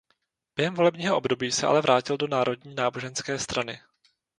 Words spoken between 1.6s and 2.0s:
ale